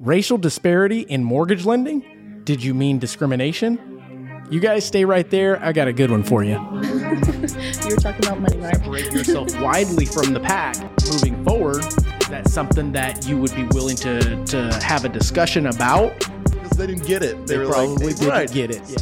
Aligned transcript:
Racial 0.00 0.38
disparity 0.38 1.00
in 1.00 1.22
mortgage 1.22 1.66
lending? 1.66 2.40
Did 2.44 2.64
you 2.64 2.72
mean 2.72 2.98
discrimination? 2.98 4.46
You 4.50 4.58
guys 4.58 4.82
stay 4.86 5.04
right 5.04 5.28
there. 5.28 5.62
I 5.62 5.72
got 5.72 5.88
a 5.88 5.92
good 5.92 6.10
one 6.10 6.22
for 6.24 6.42
you. 6.42 6.52
you 6.54 6.58
were 6.58 7.96
talking 7.96 8.24
about 8.24 8.40
money, 8.40 8.56
right? 8.56 8.74
Separate 8.76 9.12
yourself 9.12 9.60
widely 9.60 10.06
from 10.06 10.32
the 10.32 10.40
pack 10.40 10.76
moving 11.12 11.44
forward. 11.44 11.82
That's 12.30 12.50
something 12.50 12.92
that 12.92 13.26
you 13.26 13.36
would 13.36 13.54
be 13.54 13.64
willing 13.64 13.96
to, 13.96 14.42
to 14.46 14.72
have 14.82 15.04
a 15.04 15.10
discussion 15.10 15.66
about? 15.66 16.18
Because 16.44 16.70
they 16.70 16.86
didn't 16.86 17.06
get 17.06 17.22
it. 17.22 17.46
They, 17.46 17.56
They 17.56 17.58
were 17.58 17.70
probably 17.70 18.06
like, 18.06 18.16
didn't 18.16 18.28
right. 18.30 18.50
get 18.50 18.70
it. 18.70 18.82
Yeah. 18.88 18.96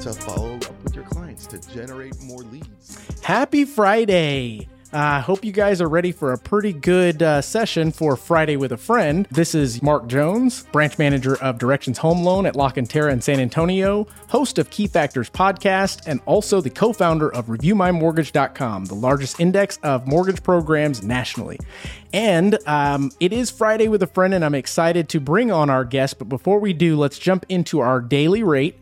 To 0.00 0.12
follow 0.14 0.56
up 0.56 0.82
with 0.82 0.94
your 0.94 1.04
clients 1.04 1.46
to 1.48 1.58
generate 1.70 2.18
more 2.22 2.38
leads. 2.44 3.20
Happy 3.20 3.66
Friday. 3.66 4.68
I 4.92 5.18
uh, 5.18 5.22
hope 5.22 5.44
you 5.44 5.52
guys 5.52 5.80
are 5.80 5.88
ready 5.88 6.10
for 6.10 6.32
a 6.32 6.38
pretty 6.38 6.72
good 6.72 7.22
uh, 7.22 7.42
session 7.42 7.92
for 7.92 8.16
Friday 8.16 8.56
with 8.56 8.72
a 8.72 8.76
Friend. 8.76 9.24
This 9.30 9.54
is 9.54 9.80
Mark 9.82 10.08
Jones, 10.08 10.64
branch 10.72 10.98
manager 10.98 11.40
of 11.40 11.58
Directions 11.58 11.96
Home 11.98 12.24
Loan 12.24 12.44
at 12.44 12.56
La 12.56 12.72
Cantera 12.72 13.12
in 13.12 13.20
San 13.20 13.38
Antonio, 13.38 14.08
host 14.28 14.58
of 14.58 14.68
Key 14.70 14.88
Factors 14.88 15.30
podcast, 15.30 16.08
and 16.08 16.20
also 16.26 16.60
the 16.60 16.70
co 16.70 16.92
founder 16.92 17.32
of 17.32 17.46
ReviewMyMortgage.com, 17.46 18.86
the 18.86 18.94
largest 18.96 19.38
index 19.38 19.78
of 19.84 20.08
mortgage 20.08 20.42
programs 20.42 21.04
nationally. 21.04 21.60
And 22.12 22.58
um, 22.66 23.12
it 23.20 23.32
is 23.32 23.48
Friday 23.48 23.86
with 23.86 24.02
a 24.02 24.08
Friend, 24.08 24.34
and 24.34 24.44
I'm 24.44 24.56
excited 24.56 25.08
to 25.10 25.20
bring 25.20 25.52
on 25.52 25.70
our 25.70 25.84
guest. 25.84 26.18
But 26.18 26.28
before 26.28 26.58
we 26.58 26.72
do, 26.72 26.96
let's 26.96 27.20
jump 27.20 27.46
into 27.48 27.78
our 27.78 28.00
daily 28.00 28.42
rate. 28.42 28.76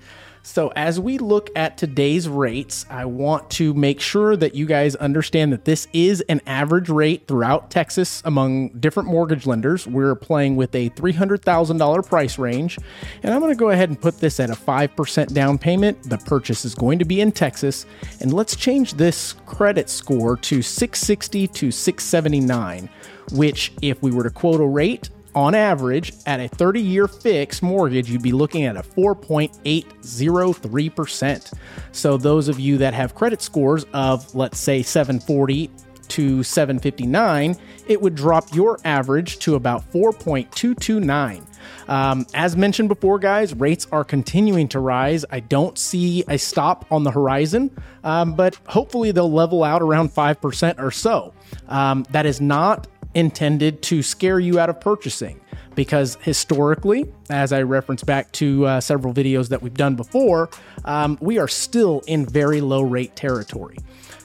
So, 0.48 0.72
as 0.74 0.98
we 0.98 1.18
look 1.18 1.50
at 1.54 1.76
today's 1.76 2.26
rates, 2.26 2.86
I 2.88 3.04
want 3.04 3.50
to 3.50 3.74
make 3.74 4.00
sure 4.00 4.34
that 4.34 4.54
you 4.54 4.64
guys 4.64 4.96
understand 4.96 5.52
that 5.52 5.66
this 5.66 5.86
is 5.92 6.22
an 6.22 6.40
average 6.46 6.88
rate 6.88 7.28
throughout 7.28 7.70
Texas 7.70 8.22
among 8.24 8.70
different 8.70 9.10
mortgage 9.10 9.46
lenders. 9.46 9.86
We're 9.86 10.14
playing 10.14 10.56
with 10.56 10.74
a 10.74 10.88
$300,000 10.88 12.06
price 12.06 12.38
range, 12.38 12.78
and 13.22 13.34
I'm 13.34 13.40
going 13.40 13.52
to 13.52 13.58
go 13.58 13.68
ahead 13.68 13.90
and 13.90 14.00
put 14.00 14.20
this 14.20 14.40
at 14.40 14.48
a 14.48 14.54
5% 14.54 15.34
down 15.34 15.58
payment. 15.58 16.02
The 16.04 16.16
purchase 16.16 16.64
is 16.64 16.74
going 16.74 16.98
to 16.98 17.04
be 17.04 17.20
in 17.20 17.30
Texas, 17.30 17.84
and 18.20 18.32
let's 18.32 18.56
change 18.56 18.94
this 18.94 19.34
credit 19.44 19.90
score 19.90 20.38
to 20.38 20.62
660 20.62 21.46
to 21.46 21.70
679, 21.70 22.88
which, 23.32 23.70
if 23.82 24.02
we 24.02 24.10
were 24.10 24.24
to 24.24 24.30
quote 24.30 24.62
a 24.62 24.66
rate, 24.66 25.10
on 25.34 25.54
average, 25.54 26.12
at 26.26 26.40
a 26.40 26.48
30 26.48 26.80
year 26.80 27.06
fixed 27.08 27.62
mortgage, 27.62 28.10
you'd 28.10 28.22
be 28.22 28.32
looking 28.32 28.64
at 28.64 28.76
a 28.76 28.82
4.803%. 28.82 31.52
So, 31.92 32.16
those 32.16 32.48
of 32.48 32.58
you 32.58 32.78
that 32.78 32.94
have 32.94 33.14
credit 33.14 33.42
scores 33.42 33.84
of, 33.92 34.34
let's 34.34 34.58
say, 34.58 34.82
740 34.82 35.70
to 36.08 36.42
759, 36.42 37.56
it 37.86 38.00
would 38.00 38.14
drop 38.14 38.54
your 38.54 38.78
average 38.84 39.38
to 39.40 39.54
about 39.54 39.90
4.229. 39.92 41.44
Um, 41.88 42.26
as 42.34 42.56
mentioned 42.56 42.88
before, 42.88 43.18
guys, 43.18 43.54
rates 43.54 43.86
are 43.92 44.04
continuing 44.04 44.68
to 44.68 44.80
rise. 44.80 45.24
I 45.30 45.40
don't 45.40 45.78
see 45.78 46.24
a 46.28 46.38
stop 46.38 46.86
on 46.90 47.02
the 47.02 47.10
horizon, 47.10 47.70
um, 48.04 48.34
but 48.34 48.56
hopefully 48.66 49.10
they'll 49.10 49.32
level 49.32 49.64
out 49.64 49.82
around 49.82 50.10
5% 50.10 50.78
or 50.78 50.90
so. 50.90 51.32
Um, 51.68 52.04
that 52.10 52.26
is 52.26 52.40
not 52.40 52.86
intended 53.18 53.82
to 53.82 54.00
scare 54.00 54.38
you 54.38 54.60
out 54.60 54.70
of 54.70 54.80
purchasing 54.80 55.40
because 55.74 56.16
historically, 56.22 57.12
as 57.30 57.52
I 57.52 57.62
reference 57.62 58.04
back 58.04 58.30
to 58.32 58.64
uh, 58.66 58.80
several 58.80 59.12
videos 59.12 59.48
that 59.48 59.60
we've 59.60 59.74
done 59.74 59.96
before, 59.96 60.50
um, 60.84 61.18
we 61.20 61.38
are 61.38 61.48
still 61.48 62.02
in 62.06 62.24
very 62.24 62.60
low 62.60 62.82
rate 62.82 63.16
territory. 63.16 63.76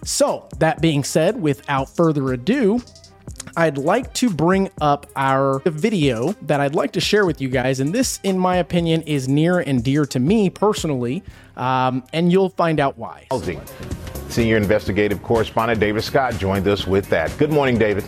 So, 0.03 0.47
that 0.59 0.81
being 0.81 1.03
said, 1.03 1.41
without 1.41 1.89
further 1.89 2.33
ado, 2.33 2.81
I'd 3.55 3.77
like 3.77 4.13
to 4.15 4.29
bring 4.29 4.69
up 4.81 5.07
our 5.15 5.59
video 5.65 6.33
that 6.43 6.59
I'd 6.59 6.75
like 6.75 6.91
to 6.93 7.01
share 7.01 7.25
with 7.25 7.41
you 7.41 7.49
guys. 7.49 7.79
And 7.79 7.93
this, 7.93 8.19
in 8.23 8.37
my 8.37 8.57
opinion, 8.57 9.01
is 9.03 9.27
near 9.27 9.59
and 9.59 9.83
dear 9.83 10.05
to 10.07 10.19
me 10.19 10.49
personally. 10.49 11.23
Um, 11.55 12.03
and 12.13 12.31
you'll 12.31 12.49
find 12.49 12.79
out 12.79 12.97
why. 12.97 13.27
Senior 14.29 14.57
investigative 14.57 15.21
correspondent 15.23 15.79
David 15.79 16.03
Scott 16.03 16.37
joined 16.37 16.67
us 16.67 16.87
with 16.87 17.07
that. 17.09 17.35
Good 17.37 17.51
morning, 17.51 17.77
David. 17.77 18.03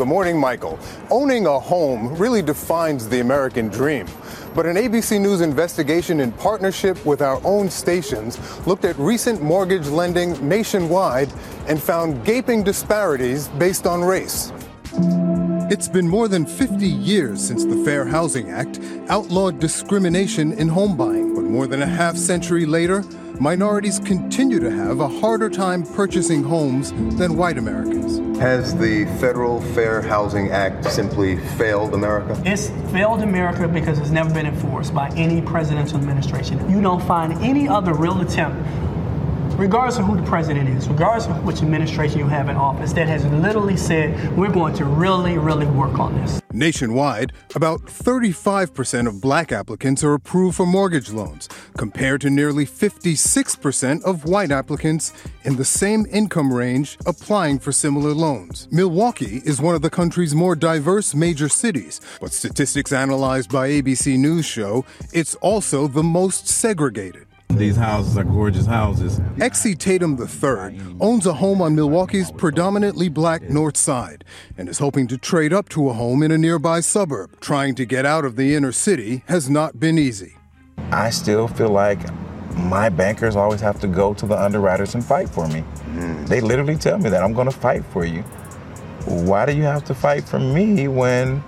Good 0.00 0.08
morning, 0.08 0.40
Michael. 0.40 0.78
Owning 1.10 1.44
a 1.44 1.60
home 1.60 2.14
really 2.16 2.40
defines 2.40 3.06
the 3.06 3.20
American 3.20 3.68
dream. 3.68 4.06
But 4.54 4.64
an 4.64 4.76
ABC 4.76 5.20
News 5.20 5.42
investigation 5.42 6.20
in 6.20 6.32
partnership 6.32 7.04
with 7.04 7.20
our 7.20 7.38
own 7.44 7.68
stations 7.68 8.38
looked 8.66 8.86
at 8.86 8.96
recent 8.98 9.42
mortgage 9.42 9.86
lending 9.88 10.48
nationwide 10.48 11.30
and 11.68 11.78
found 11.82 12.24
gaping 12.24 12.62
disparities 12.62 13.48
based 13.58 13.86
on 13.86 14.00
race. 14.00 14.54
It's 15.70 15.86
been 15.86 16.08
more 16.08 16.28
than 16.28 16.46
50 16.46 16.86
years 16.86 17.46
since 17.46 17.66
the 17.66 17.84
Fair 17.84 18.06
Housing 18.06 18.48
Act 18.48 18.80
outlawed 19.10 19.60
discrimination 19.60 20.52
in 20.54 20.66
home 20.66 20.96
buying. 20.96 21.29
But 21.50 21.56
more 21.56 21.66
than 21.66 21.82
a 21.82 21.86
half 21.86 22.16
century 22.16 22.64
later, 22.64 23.02
minorities 23.40 23.98
continue 23.98 24.60
to 24.60 24.70
have 24.70 25.00
a 25.00 25.08
harder 25.08 25.50
time 25.50 25.82
purchasing 25.82 26.44
homes 26.44 26.92
than 27.18 27.36
white 27.36 27.58
Americans. 27.58 28.38
Has 28.38 28.72
the 28.76 29.06
Federal 29.18 29.60
Fair 29.74 30.00
Housing 30.00 30.52
Act 30.52 30.84
simply 30.84 31.38
failed 31.58 31.92
America? 31.92 32.40
It's 32.46 32.70
failed 32.92 33.22
America 33.22 33.66
because 33.66 33.98
it's 33.98 34.10
never 34.10 34.32
been 34.32 34.46
enforced 34.46 34.94
by 34.94 35.08
any 35.16 35.42
presidential 35.42 35.98
administration. 35.98 36.70
You 36.70 36.80
don't 36.80 37.02
find 37.02 37.32
any 37.42 37.66
other 37.66 37.94
real 37.94 38.20
attempt, 38.20 38.64
regardless 39.60 39.98
of 39.98 40.06
who 40.06 40.16
the 40.16 40.22
president 40.22 40.66
is, 40.70 40.88
regardless 40.88 41.26
of 41.26 41.44
which 41.44 41.60
administration 41.60 42.18
you 42.18 42.26
have 42.26 42.48
in 42.48 42.56
office, 42.56 42.94
that 42.94 43.06
has 43.06 43.26
literally 43.26 43.76
said, 43.76 44.34
we're 44.34 44.50
going 44.50 44.72
to 44.74 44.86
really, 44.86 45.36
really 45.36 45.66
work 45.66 45.98
on 45.98 46.16
this. 46.18 46.40
Nationwide, 46.50 47.32
about 47.54 47.82
35% 47.82 49.06
of 49.06 49.20
black 49.20 49.52
applicants 49.52 50.02
are 50.02 50.14
approved 50.14 50.56
for 50.56 50.64
mortgage 50.64 51.10
loans, 51.10 51.46
compared 51.76 52.22
to 52.22 52.30
nearly 52.30 52.64
56% 52.64 54.02
of 54.02 54.24
white 54.24 54.50
applicants 54.50 55.12
in 55.44 55.56
the 55.56 55.64
same 55.64 56.06
income 56.10 56.52
range 56.52 56.96
applying 57.04 57.58
for 57.58 57.70
similar 57.70 58.12
loans. 58.12 58.66
Milwaukee 58.72 59.42
is 59.44 59.60
one 59.60 59.74
of 59.74 59.82
the 59.82 59.90
country's 59.90 60.34
more 60.34 60.56
diverse 60.56 61.14
major 61.14 61.50
cities, 61.50 62.00
but 62.18 62.32
statistics 62.32 62.92
analyzed 62.92 63.52
by 63.52 63.68
ABC 63.68 64.18
News 64.18 64.46
show 64.46 64.86
it's 65.12 65.34
also 65.36 65.86
the 65.86 66.02
most 66.02 66.48
segregated. 66.48 67.26
These 67.56 67.76
houses 67.76 68.16
are 68.16 68.24
gorgeous 68.24 68.66
houses. 68.66 69.20
Exie 69.36 69.76
Tatum 69.76 70.16
III 70.18 70.96
owns 71.00 71.26
a 71.26 71.34
home 71.34 71.60
on 71.60 71.74
Milwaukee's 71.74 72.30
predominantly 72.30 73.08
black 73.08 73.42
north 73.42 73.76
side 73.76 74.24
and 74.56 74.68
is 74.68 74.78
hoping 74.78 75.06
to 75.08 75.18
trade 75.18 75.52
up 75.52 75.68
to 75.70 75.88
a 75.90 75.92
home 75.92 76.22
in 76.22 76.30
a 76.30 76.38
nearby 76.38 76.80
suburb. 76.80 77.40
Trying 77.40 77.74
to 77.74 77.84
get 77.84 78.06
out 78.06 78.24
of 78.24 78.36
the 78.36 78.54
inner 78.54 78.72
city 78.72 79.24
has 79.26 79.50
not 79.50 79.80
been 79.80 79.98
easy. 79.98 80.36
I 80.92 81.10
still 81.10 81.48
feel 81.48 81.70
like 81.70 81.98
my 82.56 82.88
bankers 82.88 83.36
always 83.36 83.60
have 83.60 83.80
to 83.80 83.88
go 83.88 84.14
to 84.14 84.26
the 84.26 84.40
underwriters 84.40 84.94
and 84.94 85.04
fight 85.04 85.28
for 85.28 85.46
me. 85.48 85.60
Hmm. 85.60 86.24
They 86.26 86.40
literally 86.40 86.76
tell 86.76 86.98
me 86.98 87.10
that 87.10 87.22
I'm 87.22 87.32
going 87.32 87.50
to 87.50 87.56
fight 87.56 87.84
for 87.86 88.04
you. 88.04 88.22
Why 89.06 89.46
do 89.46 89.52
you 89.52 89.62
have 89.64 89.84
to 89.84 89.94
fight 89.94 90.24
for 90.24 90.38
me 90.38 90.88
when 90.88 91.42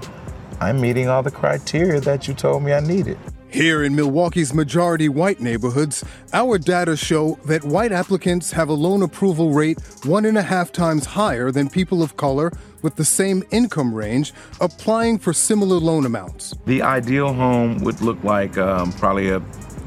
I'm 0.61 0.81
meeting 0.81 1.09
all 1.09 1.23
the 1.23 1.31
criteria 1.31 2.01
that 2.01 2.29
you 2.29 2.35
told 2.35 2.62
me 2.62 2.73
I 2.73 2.81
needed? 2.81 3.19
Here 3.53 3.85
in 3.85 3.95
Milwaukee's 3.95 4.55
majority 4.55 5.11
white 5.11 5.39
neighborhoods, 5.39 6.03
our 6.33 6.57
data 6.57 6.97
show 6.97 7.39
that 7.45 7.63
white 7.63 7.93
applicants 7.93 8.51
have 8.53 8.71
a 8.71 8.73
loan 8.73 9.03
approval 9.03 9.53
rate 9.53 9.79
one 10.05 10.25
and 10.25 10.39
a 10.39 10.43
half 10.43 10.73
times 10.73 11.05
higher 11.05 11.51
than 11.51 11.69
people 11.69 12.03
of 12.03 12.17
color 12.17 12.51
with 12.81 12.97
the 12.97 13.05
same 13.05 13.43
income 13.51 13.95
range 13.95 14.33
applying 14.62 15.19
for 15.19 15.35
similar 15.35 15.77
loan 15.77 16.07
amounts. 16.07 16.55
The 16.65 16.81
ideal 16.81 17.35
home 17.35 17.85
would 17.85 18.01
look 18.01 18.25
like 18.25 18.57
um, 18.57 18.91
probably 18.95 19.29
a 19.29 19.41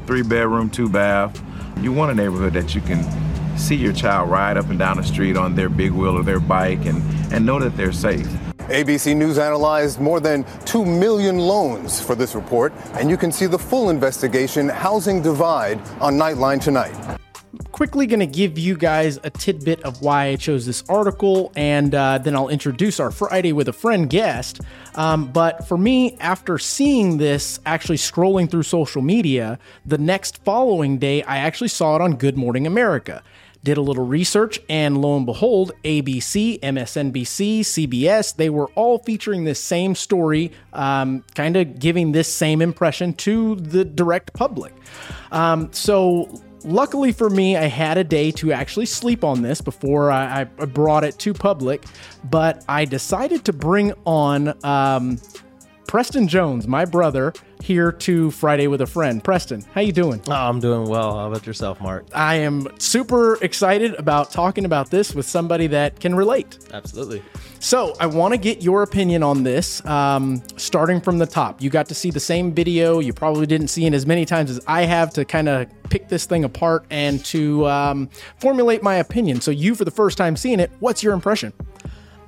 three 0.06 0.22
bedroom, 0.22 0.70
two 0.70 0.88
bath. 0.88 1.42
You 1.80 1.92
want 1.92 2.12
a 2.12 2.14
neighborhood 2.14 2.52
that 2.52 2.72
you 2.72 2.80
can 2.82 3.04
see 3.58 3.74
your 3.74 3.92
child 3.92 4.30
ride 4.30 4.56
up 4.56 4.70
and 4.70 4.78
down 4.78 4.98
the 4.98 5.02
street 5.02 5.36
on 5.36 5.56
their 5.56 5.68
big 5.68 5.90
wheel 5.90 6.16
or 6.16 6.22
their 6.22 6.38
bike 6.38 6.86
and, 6.86 7.02
and 7.32 7.44
know 7.44 7.58
that 7.58 7.76
they're 7.76 7.92
safe. 7.92 8.28
ABC 8.68 9.16
News 9.16 9.38
analyzed 9.38 10.00
more 10.00 10.18
than 10.18 10.44
2 10.64 10.84
million 10.84 11.38
loans 11.38 12.00
for 12.00 12.16
this 12.16 12.34
report, 12.34 12.72
and 12.94 13.08
you 13.08 13.16
can 13.16 13.30
see 13.30 13.46
the 13.46 13.58
full 13.58 13.90
investigation, 13.90 14.68
Housing 14.68 15.22
Divide, 15.22 15.78
on 16.00 16.14
Nightline 16.14 16.60
tonight. 16.60 16.94
quickly 17.70 18.06
going 18.06 18.20
to 18.20 18.26
give 18.26 18.58
you 18.58 18.76
guys 18.76 19.20
a 19.22 19.30
tidbit 19.30 19.82
of 19.82 20.02
why 20.02 20.26
I 20.26 20.36
chose 20.36 20.66
this 20.66 20.82
article, 20.88 21.52
and 21.54 21.94
uh, 21.94 22.18
then 22.18 22.34
I'll 22.34 22.48
introduce 22.48 22.98
our 22.98 23.12
Friday 23.12 23.52
with 23.52 23.68
a 23.68 23.72
Friend 23.72 24.10
guest. 24.10 24.60
Um, 24.96 25.30
but 25.30 25.68
for 25.68 25.78
me, 25.78 26.16
after 26.18 26.58
seeing 26.58 27.18
this, 27.18 27.60
actually 27.66 27.98
scrolling 27.98 28.50
through 28.50 28.64
social 28.64 29.02
media, 29.02 29.60
the 29.84 29.98
next 29.98 30.42
following 30.42 30.98
day, 30.98 31.22
I 31.22 31.36
actually 31.36 31.68
saw 31.68 31.94
it 31.94 32.02
on 32.02 32.16
Good 32.16 32.36
Morning 32.36 32.66
America. 32.66 33.22
Did 33.66 33.78
a 33.78 33.82
little 33.82 34.06
research, 34.06 34.60
and 34.68 34.96
lo 34.96 35.16
and 35.16 35.26
behold, 35.26 35.72
ABC, 35.82 36.60
MSNBC, 36.60 37.62
CBS, 37.62 38.36
they 38.36 38.48
were 38.48 38.68
all 38.76 39.00
featuring 39.00 39.42
this 39.42 39.58
same 39.58 39.96
story, 39.96 40.52
um, 40.72 41.24
kind 41.34 41.56
of 41.56 41.80
giving 41.80 42.12
this 42.12 42.32
same 42.32 42.62
impression 42.62 43.12
to 43.14 43.56
the 43.56 43.84
direct 43.84 44.32
public. 44.34 44.72
Um, 45.32 45.72
so, 45.72 46.40
luckily 46.62 47.10
for 47.10 47.28
me, 47.28 47.56
I 47.56 47.64
had 47.64 47.98
a 47.98 48.04
day 48.04 48.30
to 48.30 48.52
actually 48.52 48.86
sleep 48.86 49.24
on 49.24 49.42
this 49.42 49.60
before 49.60 50.12
I, 50.12 50.42
I 50.42 50.44
brought 50.44 51.02
it 51.02 51.18
to 51.18 51.34
public, 51.34 51.82
but 52.22 52.64
I 52.68 52.84
decided 52.84 53.44
to 53.46 53.52
bring 53.52 53.92
on 54.04 54.54
um, 54.64 55.18
Preston 55.86 56.26
Jones, 56.26 56.66
my 56.66 56.84
brother, 56.84 57.32
here 57.62 57.92
to 57.92 58.30
Friday 58.32 58.66
with 58.66 58.80
a 58.80 58.86
friend. 58.86 59.22
Preston, 59.22 59.64
how 59.72 59.80
you 59.80 59.92
doing? 59.92 60.20
Oh, 60.28 60.32
I'm 60.32 60.60
doing 60.60 60.88
well. 60.88 61.16
How 61.16 61.28
about 61.28 61.46
yourself, 61.46 61.80
Mark? 61.80 62.06
I 62.12 62.36
am 62.36 62.68
super 62.78 63.42
excited 63.42 63.94
about 63.94 64.30
talking 64.30 64.64
about 64.64 64.90
this 64.90 65.14
with 65.14 65.26
somebody 65.26 65.68
that 65.68 66.00
can 66.00 66.14
relate. 66.14 66.58
Absolutely. 66.72 67.22
So, 67.60 67.94
I 67.98 68.06
want 68.06 68.34
to 68.34 68.38
get 68.38 68.62
your 68.62 68.82
opinion 68.82 69.22
on 69.22 69.42
this, 69.42 69.84
um, 69.86 70.42
starting 70.56 71.00
from 71.00 71.18
the 71.18 71.26
top. 71.26 71.62
You 71.62 71.70
got 71.70 71.88
to 71.88 71.94
see 71.94 72.10
the 72.10 72.20
same 72.20 72.52
video. 72.52 72.98
You 72.98 73.12
probably 73.12 73.46
didn't 73.46 73.68
see 73.68 73.86
it 73.86 73.94
as 73.94 74.06
many 74.06 74.24
times 74.24 74.50
as 74.50 74.60
I 74.66 74.82
have 74.82 75.12
to 75.14 75.24
kind 75.24 75.48
of 75.48 75.66
pick 75.88 76.08
this 76.08 76.26
thing 76.26 76.44
apart 76.44 76.84
and 76.90 77.24
to 77.26 77.66
um, 77.66 78.10
formulate 78.38 78.82
my 78.82 78.96
opinion. 78.96 79.40
So, 79.40 79.50
you, 79.50 79.74
for 79.74 79.84
the 79.84 79.90
first 79.90 80.18
time 80.18 80.36
seeing 80.36 80.60
it, 80.60 80.70
what's 80.80 81.02
your 81.02 81.14
impression? 81.14 81.52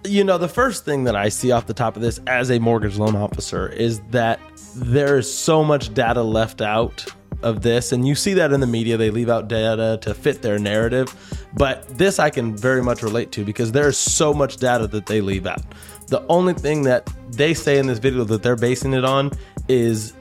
You 0.04 0.24
know, 0.24 0.38
the 0.38 0.48
first 0.48 0.84
thing 0.84 1.04
that 1.04 1.16
I 1.16 1.28
see 1.28 1.50
off 1.50 1.66
the 1.66 1.74
top 1.74 1.96
of 1.96 2.02
this 2.02 2.20
as 2.26 2.50
a 2.50 2.58
mortgage 2.58 2.98
loan 2.98 3.16
officer 3.16 3.68
is 3.68 4.00
that 4.10 4.40
there 4.74 5.18
is 5.18 5.32
so 5.32 5.64
much 5.64 5.92
data 5.92 6.22
left 6.22 6.60
out 6.60 7.06
of 7.42 7.62
this. 7.62 7.92
And 7.92 8.06
you 8.06 8.14
see 8.14 8.34
that 8.34 8.52
in 8.52 8.60
the 8.60 8.66
media. 8.66 8.96
They 8.96 9.10
leave 9.10 9.28
out 9.28 9.48
data 9.48 9.98
to 10.02 10.14
fit 10.14 10.42
their 10.42 10.58
narrative. 10.58 11.14
But 11.54 11.86
this 11.98 12.18
I 12.18 12.30
can 12.30 12.56
very 12.56 12.82
much 12.82 13.02
relate 13.02 13.32
to 13.32 13.44
because 13.44 13.72
there 13.72 13.88
is 13.88 13.98
so 13.98 14.32
much 14.32 14.56
data 14.56 14.86
that 14.88 15.06
they 15.06 15.20
leave 15.20 15.46
out. 15.46 15.62
The 16.08 16.24
only 16.28 16.54
thing 16.54 16.82
that 16.82 17.10
they 17.30 17.54
say 17.54 17.78
in 17.78 17.86
this 17.86 17.98
video 17.98 18.24
that 18.24 18.42
they're 18.42 18.56
basing 18.56 18.92
it 18.94 19.04
on 19.04 19.32
is 19.68 20.14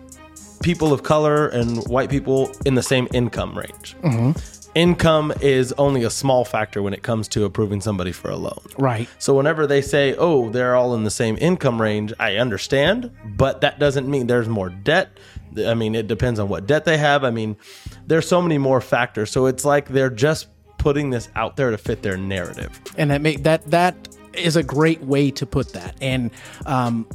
people 0.61 0.91
of 0.91 1.03
color 1.03 1.47
and 1.49 1.85
white 1.87 2.09
people 2.09 2.51
in 2.65 2.75
the 2.75 2.83
same 2.83 3.07
income 3.13 3.57
range. 3.57 3.95
Mm-hmm. 4.03 4.56
Income 4.77 5.33
is 5.41 5.73
only 5.79 6.03
a 6.03 6.09
small 6.11 6.45
factor 6.45 6.83
when 6.83 6.93
it 6.93 7.01
comes 7.01 7.27
to 7.29 7.45
approving 7.45 7.81
somebody 7.81 8.11
for 8.11 8.29
a 8.29 8.35
loan. 8.35 8.61
Right. 8.77 9.09
So 9.17 9.33
whenever 9.33 9.65
they 9.65 9.81
say, 9.81 10.13
"Oh, 10.15 10.49
they're 10.49 10.75
all 10.75 10.93
in 10.93 11.03
the 11.03 11.09
same 11.09 11.35
income 11.41 11.81
range," 11.81 12.13
I 12.19 12.35
understand, 12.35 13.09
but 13.25 13.61
that 13.61 13.79
doesn't 13.79 14.07
mean 14.07 14.27
there's 14.27 14.47
more 14.47 14.69
debt. 14.69 15.17
I 15.65 15.73
mean, 15.73 15.95
it 15.95 16.05
depends 16.05 16.39
on 16.39 16.47
what 16.47 16.67
debt 16.67 16.85
they 16.85 16.99
have. 16.99 17.23
I 17.23 17.31
mean, 17.31 17.55
there's 18.05 18.27
so 18.27 18.39
many 18.39 18.59
more 18.59 18.79
factors. 18.79 19.31
So 19.31 19.47
it's 19.47 19.65
like 19.65 19.87
they're 19.87 20.11
just 20.11 20.45
putting 20.77 21.09
this 21.09 21.27
out 21.35 21.55
there 21.55 21.71
to 21.71 21.77
fit 21.79 22.03
their 22.03 22.15
narrative. 22.15 22.79
and 22.99 23.09
that 23.09 23.21
make 23.21 23.41
that 23.43 23.65
that 23.71 23.95
is 24.33 24.55
a 24.55 24.61
great 24.61 25.01
way 25.01 25.31
to 25.31 25.47
put 25.47 25.73
that 25.73 25.95
and 26.01 26.29
um, 26.67 27.07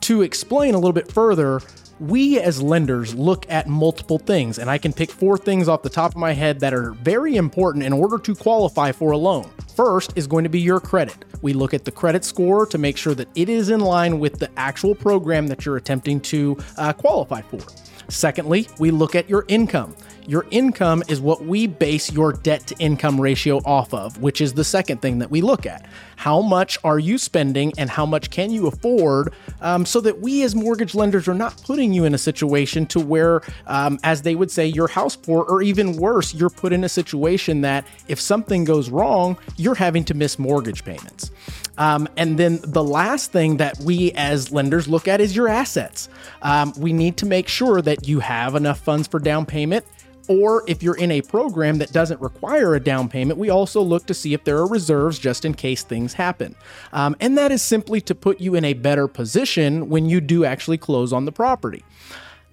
to 0.00 0.20
explain 0.20 0.74
a 0.74 0.78
little 0.78 0.92
bit 0.92 1.10
further 1.10 1.62
we 2.00 2.40
as 2.40 2.62
lenders 2.62 3.14
look 3.14 3.44
at 3.50 3.68
multiple 3.68 4.18
things 4.18 4.58
and 4.58 4.70
i 4.70 4.78
can 4.78 4.92
pick 4.92 5.10
four 5.10 5.36
things 5.36 5.68
off 5.68 5.82
the 5.82 5.90
top 5.90 6.12
of 6.12 6.16
my 6.16 6.32
head 6.32 6.58
that 6.60 6.72
are 6.72 6.92
very 6.92 7.36
important 7.36 7.84
in 7.84 7.92
order 7.92 8.18
to 8.18 8.34
qualify 8.34 8.90
for 8.92 9.12
a 9.12 9.16
loan. 9.16 9.48
First 9.74 10.12
is 10.16 10.26
going 10.26 10.44
to 10.44 10.50
be 10.50 10.60
your 10.60 10.80
credit. 10.80 11.24
We 11.42 11.52
look 11.52 11.72
at 11.74 11.84
the 11.84 11.90
credit 11.90 12.24
score 12.24 12.66
to 12.66 12.78
make 12.78 12.96
sure 12.96 13.14
that 13.14 13.28
it 13.34 13.48
is 13.48 13.70
in 13.70 13.80
line 13.80 14.18
with 14.18 14.38
the 14.38 14.50
actual 14.56 14.94
program 14.94 15.46
that 15.48 15.64
you're 15.64 15.76
attempting 15.76 16.20
to 16.22 16.58
uh, 16.76 16.92
qualify 16.92 17.42
for. 17.42 17.60
Secondly, 18.08 18.68
we 18.78 18.90
look 18.90 19.14
at 19.14 19.28
your 19.28 19.44
income. 19.48 19.94
Your 20.30 20.46
income 20.52 21.02
is 21.08 21.20
what 21.20 21.44
we 21.44 21.66
base 21.66 22.12
your 22.12 22.32
debt 22.32 22.64
to 22.68 22.76
income 22.78 23.20
ratio 23.20 23.56
off 23.64 23.92
of, 23.92 24.22
which 24.22 24.40
is 24.40 24.52
the 24.52 24.62
second 24.62 25.02
thing 25.02 25.18
that 25.18 25.28
we 25.28 25.40
look 25.40 25.66
at. 25.66 25.84
How 26.14 26.40
much 26.40 26.78
are 26.84 27.00
you 27.00 27.18
spending 27.18 27.72
and 27.76 27.90
how 27.90 28.06
much 28.06 28.30
can 28.30 28.52
you 28.52 28.68
afford 28.68 29.34
um, 29.60 29.84
so 29.84 30.00
that 30.02 30.20
we 30.20 30.44
as 30.44 30.54
mortgage 30.54 30.94
lenders 30.94 31.26
are 31.26 31.34
not 31.34 31.60
putting 31.64 31.92
you 31.92 32.04
in 32.04 32.14
a 32.14 32.18
situation 32.18 32.86
to 32.86 33.00
where, 33.00 33.42
um, 33.66 33.98
as 34.04 34.22
they 34.22 34.36
would 34.36 34.52
say, 34.52 34.68
you're 34.68 34.86
house 34.86 35.16
poor 35.16 35.42
or 35.42 35.62
even 35.62 35.96
worse, 35.96 36.32
you're 36.32 36.48
put 36.48 36.72
in 36.72 36.84
a 36.84 36.88
situation 36.88 37.62
that 37.62 37.84
if 38.06 38.20
something 38.20 38.62
goes 38.62 38.88
wrong, 38.88 39.36
you're 39.56 39.74
having 39.74 40.04
to 40.04 40.14
miss 40.14 40.38
mortgage 40.38 40.84
payments. 40.84 41.32
Um, 41.76 42.06
and 42.16 42.38
then 42.38 42.60
the 42.62 42.84
last 42.84 43.32
thing 43.32 43.56
that 43.56 43.80
we 43.80 44.12
as 44.12 44.52
lenders 44.52 44.86
look 44.86 45.08
at 45.08 45.20
is 45.20 45.34
your 45.34 45.48
assets. 45.48 46.08
Um, 46.42 46.72
we 46.78 46.92
need 46.92 47.16
to 47.16 47.26
make 47.26 47.48
sure 47.48 47.82
that 47.82 48.06
you 48.06 48.20
have 48.20 48.54
enough 48.54 48.78
funds 48.78 49.08
for 49.08 49.18
down 49.18 49.44
payment. 49.44 49.84
Or 50.30 50.62
if 50.68 50.80
you're 50.80 50.96
in 50.96 51.10
a 51.10 51.22
program 51.22 51.78
that 51.78 51.90
doesn't 51.90 52.20
require 52.20 52.76
a 52.76 52.80
down 52.80 53.08
payment, 53.08 53.36
we 53.36 53.50
also 53.50 53.82
look 53.82 54.06
to 54.06 54.14
see 54.14 54.32
if 54.32 54.44
there 54.44 54.58
are 54.58 54.66
reserves 54.66 55.18
just 55.18 55.44
in 55.44 55.54
case 55.54 55.82
things 55.82 56.12
happen. 56.12 56.54
Um, 56.92 57.16
and 57.18 57.36
that 57.36 57.50
is 57.50 57.62
simply 57.62 58.00
to 58.02 58.14
put 58.14 58.40
you 58.40 58.54
in 58.54 58.64
a 58.64 58.74
better 58.74 59.08
position 59.08 59.88
when 59.88 60.08
you 60.08 60.20
do 60.20 60.44
actually 60.44 60.78
close 60.78 61.12
on 61.12 61.24
the 61.24 61.32
property. 61.32 61.82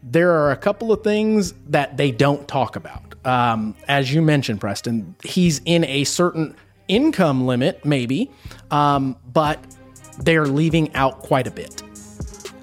There 0.01 0.31
are 0.31 0.50
a 0.50 0.57
couple 0.57 0.91
of 0.91 1.03
things 1.03 1.53
that 1.68 1.97
they 1.97 2.09
don't 2.09 2.47
talk 2.47 2.75
about. 2.75 3.13
Um, 3.24 3.75
as 3.88 4.12
you 4.12 4.23
mentioned, 4.23 4.59
Preston, 4.59 5.15
he's 5.23 5.62
in 5.63 5.83
a 5.83 6.03
certain 6.03 6.56
income 6.88 7.45
limit, 7.45 7.85
maybe, 7.85 8.31
um, 8.71 9.15
but 9.31 9.63
they're 10.18 10.47
leaving 10.47 10.95
out 10.95 11.19
quite 11.19 11.45
a 11.45 11.51
bit. 11.51 11.83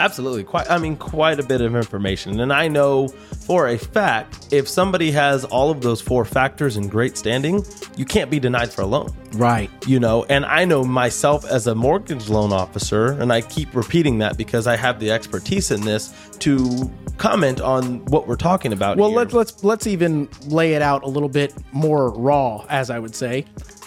Absolutely. 0.00 0.44
Quite 0.44 0.70
I 0.70 0.79
mean 0.79 0.96
quite 0.96 1.38
a 1.38 1.43
bit 1.43 1.61
of 1.61 1.76
information. 1.76 2.41
And 2.41 2.52
I 2.52 2.69
know 2.69 3.08
for 3.08 3.69
a 3.69 3.79
fact 3.79 4.49
if 4.52 4.69
somebody 4.69 5.11
has 5.12 5.44
all 5.44 5.70
of 5.70 5.81
those 5.82 6.00
four 6.00 6.25
factors 6.25 6.76
in 6.76 6.88
great 6.88 7.17
standing, 7.17 7.64
you 7.96 8.05
can't 8.05 8.31
be 8.31 8.41
denied 8.41 8.70
for 8.73 8.82
a 8.82 8.87
loan. 8.87 9.12
Right. 9.32 9.70
You 9.87 10.00
know, 10.00 10.25
and 10.25 10.44
I 10.44 10.64
know 10.64 10.85
myself 10.85 11.44
as 11.44 11.67
a 11.67 11.75
mortgage 11.75 12.29
loan 12.29 12.52
officer 12.52 13.12
and 13.12 13.32
I 13.32 13.41
keep 13.41 13.75
repeating 13.75 14.19
that 14.19 14.37
because 14.37 14.67
I 14.67 14.76
have 14.76 15.00
the 15.00 15.11
expertise 15.11 15.70
in 15.70 15.82
this 15.82 16.12
to 16.41 16.91
comment 17.17 17.61
on 17.61 18.05
what 18.06 18.26
we're 18.26 18.37
talking 18.37 18.73
about 18.73 18.96
Well, 18.96 19.11
here. 19.11 19.19
let's 19.19 19.32
let's 19.35 19.64
let's 19.64 19.87
even 19.87 20.29
lay 20.46 20.75
it 20.75 20.82
out 20.82 21.05
a 21.05 21.08
little 21.08 21.29
bit 21.29 21.55
more 21.73 22.11
raw, 22.11 22.64
as 22.69 22.91
I 22.91 22.99
would 22.99 23.14
say, 23.14 23.44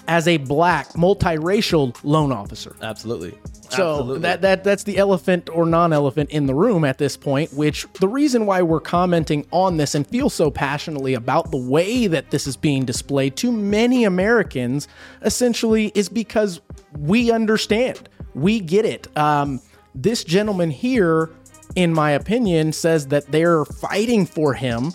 as 0.07 0.27
a 0.27 0.37
black 0.37 0.89
multiracial 0.93 1.97
loan 2.03 2.31
officer. 2.31 2.75
Absolutely. 2.81 3.37
So 3.69 3.99
Absolutely. 3.99 4.19
that 4.19 4.41
that 4.41 4.63
that's 4.63 4.83
the 4.83 4.97
elephant 4.97 5.49
or 5.51 5.65
non-elephant 5.65 6.29
in 6.29 6.45
the 6.45 6.55
room 6.55 6.85
at 6.85 6.97
this 6.97 7.17
point. 7.17 7.51
Which 7.53 7.85
the 7.99 8.07
reason 8.07 8.45
why 8.45 8.61
we're 8.61 8.79
commenting 8.79 9.45
on 9.51 9.77
this 9.77 9.93
and 9.93 10.07
feel 10.07 10.29
so 10.29 10.49
passionately 10.49 11.13
about 11.13 11.51
the 11.51 11.57
way 11.57 12.07
that 12.07 12.31
this 12.31 12.47
is 12.47 12.55
being 12.55 12.85
displayed 12.85 13.35
to 13.37 13.51
many 13.51 14.05
Americans, 14.05 14.87
essentially, 15.21 15.91
is 15.95 16.07
because 16.07 16.61
we 16.97 17.29
understand, 17.29 18.07
we 18.35 18.61
get 18.61 18.85
it. 18.85 19.15
Um, 19.17 19.59
this 19.93 20.23
gentleman 20.23 20.71
here, 20.71 21.29
in 21.75 21.93
my 21.93 22.11
opinion, 22.11 22.71
says 22.71 23.07
that 23.07 23.25
they're 23.31 23.65
fighting 23.65 24.25
for 24.25 24.53
him 24.53 24.93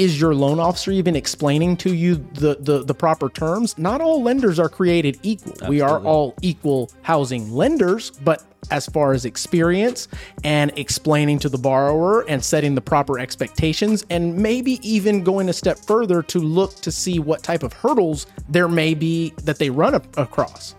is 0.00 0.18
your 0.18 0.34
loan 0.34 0.58
officer 0.58 0.90
even 0.92 1.14
explaining 1.14 1.76
to 1.76 1.94
you 1.94 2.14
the, 2.14 2.56
the, 2.58 2.82
the 2.82 2.94
proper 2.94 3.28
terms? 3.28 3.76
Not 3.76 4.00
all 4.00 4.22
lenders 4.22 4.58
are 4.58 4.70
created 4.70 5.18
equal. 5.22 5.68
We 5.68 5.82
are 5.82 6.00
all 6.00 6.34
equal 6.40 6.90
housing 7.02 7.52
lenders, 7.52 8.10
but 8.10 8.42
as 8.70 8.86
far 8.86 9.12
as 9.12 9.26
experience 9.26 10.08
and 10.42 10.72
explaining 10.76 11.38
to 11.40 11.50
the 11.50 11.58
borrower 11.58 12.22
and 12.28 12.42
setting 12.42 12.74
the 12.74 12.80
proper 12.80 13.18
expectations, 13.18 14.06
and 14.08 14.36
maybe 14.36 14.78
even 14.88 15.22
going 15.22 15.50
a 15.50 15.52
step 15.52 15.78
further 15.78 16.22
to 16.22 16.38
look 16.38 16.74
to 16.76 16.90
see 16.90 17.18
what 17.18 17.42
type 17.42 17.62
of 17.62 17.72
hurdles 17.74 18.26
there 18.48 18.68
may 18.68 18.94
be 18.94 19.34
that 19.44 19.58
they 19.58 19.68
run 19.68 19.94
a- 19.94 20.02
across. 20.16 20.74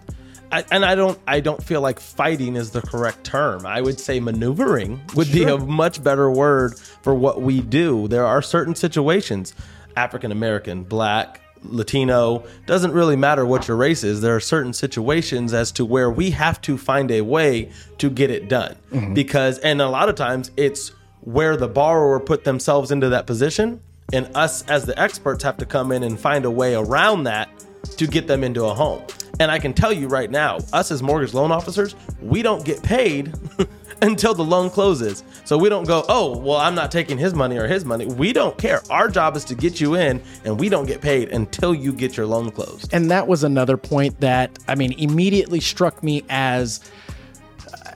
I, 0.52 0.66
and 0.72 0.84
I 0.84 0.96
don't 0.96 1.20
I 1.28 1.40
don't 1.40 1.64
feel 1.64 1.82
like 1.82 2.00
fighting 2.00 2.56
is 2.56 2.72
the 2.72 2.82
correct 2.82 3.24
term. 3.24 3.66
I 3.66 3.82
would 3.82 4.00
say 4.00 4.20
maneuvering 4.20 5.00
would 5.16 5.32
be 5.32 5.44
a 5.44 5.58
much 5.58 6.04
better 6.04 6.30
word 6.30 6.78
for 6.78 7.16
what 7.16 7.42
we 7.42 7.62
do. 7.62 8.08
There 8.08 8.26
are 8.26 8.42
certain 8.42 8.76
situations, 8.76 9.54
African 9.96 10.32
American, 10.32 10.84
black, 10.84 11.42
Latino, 11.64 12.44
doesn't 12.66 12.92
really 12.92 13.16
matter 13.16 13.46
what 13.46 13.68
your 13.68 13.78
race 13.78 14.04
is. 14.04 14.22
There 14.22 14.36
are 14.36 14.42
certain 14.42 14.74
situations 14.74 15.54
as 15.54 15.72
to 15.74 15.86
where 15.86 16.10
we 16.10 16.32
have 16.32 16.60
to 16.62 16.78
find 16.78 17.12
a 17.12 17.22
way 17.22 17.72
to 18.00 18.10
get 18.10 18.30
it 18.30 18.50
done. 18.50 18.76
Mm-hmm. 18.92 19.14
Because 19.14 19.58
and 19.60 19.82
a 19.82 19.90
lot 19.90 20.10
of 20.10 20.16
times 20.16 20.52
it's 20.58 20.90
where 21.22 21.56
the 21.56 21.68
borrower 21.68 22.20
put 22.20 22.44
themselves 22.44 22.92
into 22.92 23.10
that 23.10 23.28
position 23.28 23.82
and 24.12 24.30
us 24.36 24.68
as 24.68 24.86
the 24.86 25.00
experts 25.00 25.44
have 25.44 25.58
to 25.58 25.66
come 25.66 25.92
in 25.92 26.04
and 26.04 26.20
find 26.20 26.46
a 26.46 26.52
way 26.52 26.74
around 26.74 27.24
that 27.24 27.50
to 27.98 28.08
get 28.08 28.28
them 28.28 28.44
into 28.44 28.66
a 28.66 28.74
home. 28.74 29.04
And 29.42 29.50
I 29.50 29.58
can 29.58 29.74
tell 29.74 29.92
you 29.92 30.08
right 30.08 30.30
now, 30.30 30.60
us 30.72 30.92
as 30.92 31.02
mortgage 31.02 31.34
loan 31.34 31.52
officers, 31.52 31.96
we 32.22 32.44
don't 32.44 32.64
get 32.64 32.84
paid 32.84 33.34
until 34.04 34.36
the 34.36 34.44
loan 34.44 34.70
closes. 34.70 35.24
So 35.46 35.58
we 35.58 35.68
don't 35.68 35.88
go, 35.88 36.06
oh, 36.10 36.38
well, 36.38 36.58
I'm 36.58 36.76
not 36.76 36.92
taking 36.92 37.18
his 37.18 37.34
money 37.34 37.58
or 37.58 37.66
his 37.66 37.84
money. 37.84 38.06
We 38.06 38.34
don't 38.34 38.56
care. 38.60 38.84
Our 38.92 39.10
job 39.10 39.36
is 39.36 39.44
to 39.46 39.56
get 39.56 39.82
you 39.82 39.96
in, 39.96 40.22
and 40.46 40.60
we 40.60 40.70
don't 40.70 40.86
get 40.86 41.02
paid 41.02 41.30
until 41.30 41.74
you 41.74 41.92
get 41.92 42.16
your 42.16 42.28
loan 42.28 42.52
closed. 42.52 42.94
And 42.94 43.10
that 43.10 43.28
was 43.28 43.44
another 43.44 43.78
point 43.78 44.20
that, 44.20 44.60
I 44.68 44.76
mean, 44.76 44.94
immediately 45.00 45.60
struck 45.60 46.04
me 46.04 46.24
as 46.30 46.80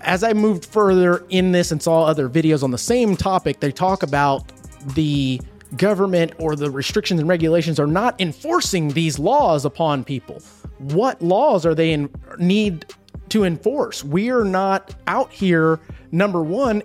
as 0.02 0.24
I 0.24 0.34
moved 0.34 0.66
further 0.66 1.24
in 1.30 1.52
this 1.52 1.72
and 1.72 1.82
saw 1.82 2.06
other 2.06 2.28
videos 2.28 2.64
on 2.64 2.72
the 2.72 2.78
same 2.80 3.16
topic, 3.16 3.60
they 3.60 3.72
talk 3.72 4.02
about 4.02 4.52
the 4.96 5.40
government 5.78 6.34
or 6.40 6.56
the 6.56 6.72
restrictions 6.72 7.20
and 7.20 7.30
regulations 7.30 7.80
are 7.80 7.88
not 7.88 8.20
enforcing 8.20 8.90
these 8.90 9.20
laws 9.20 9.64
upon 9.64 10.04
people. 10.04 10.42
What 10.80 11.22
laws 11.22 11.66
are 11.66 11.76
they 11.76 11.92
in 11.92 12.10
need 12.38 12.86
to 13.30 13.44
enforce? 13.44 14.04
We 14.04 14.30
are 14.30 14.44
not 14.44 14.96
out 15.08 15.32
here, 15.32 15.80
number 16.12 16.42
one, 16.42 16.84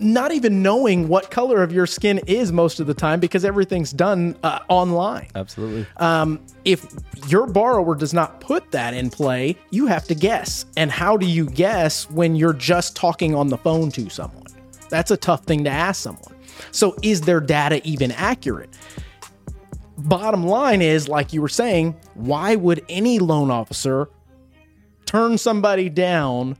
not 0.00 0.32
even 0.32 0.62
knowing 0.62 1.08
what 1.08 1.30
color 1.30 1.62
of 1.62 1.72
your 1.72 1.86
skin 1.86 2.20
is 2.26 2.52
most 2.52 2.80
of 2.80 2.86
the 2.86 2.94
time 2.94 3.20
because 3.20 3.44
everything's 3.44 3.92
done 3.92 4.36
uh, 4.42 4.60
online. 4.68 5.28
Absolutely. 5.34 5.86
Um, 5.96 6.40
if 6.64 6.86
your 7.26 7.46
borrower 7.46 7.94
does 7.94 8.14
not 8.14 8.40
put 8.40 8.70
that 8.70 8.94
in 8.94 9.10
play, 9.10 9.56
you 9.70 9.86
have 9.86 10.04
to 10.08 10.14
guess. 10.14 10.66
And 10.76 10.90
how 10.90 11.16
do 11.16 11.26
you 11.26 11.46
guess 11.46 12.08
when 12.10 12.36
you're 12.36 12.52
just 12.52 12.94
talking 12.94 13.34
on 13.34 13.48
the 13.48 13.58
phone 13.58 13.90
to 13.92 14.08
someone? 14.08 14.46
That's 14.88 15.10
a 15.10 15.16
tough 15.16 15.44
thing 15.44 15.64
to 15.64 15.70
ask 15.70 16.02
someone. 16.02 16.34
So, 16.70 16.96
is 17.02 17.20
their 17.20 17.40
data 17.40 17.80
even 17.86 18.10
accurate? 18.12 18.70
Bottom 19.98 20.46
line 20.46 20.80
is, 20.80 21.08
like 21.08 21.32
you 21.32 21.42
were 21.42 21.48
saying, 21.48 21.96
why 22.14 22.54
would 22.54 22.84
any 22.88 23.18
loan 23.18 23.50
officer 23.50 24.08
turn 25.06 25.36
somebody 25.38 25.88
down 25.88 26.56